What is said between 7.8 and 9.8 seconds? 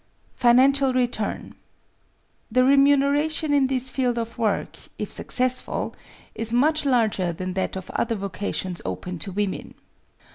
other vocations open to women.